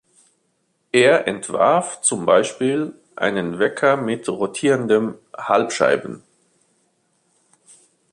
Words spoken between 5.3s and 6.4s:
Halb-Scheiben.